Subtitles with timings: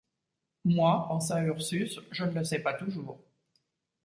[0.65, 3.23] Moi, pensa Ursus, je ne le sais pas toujours.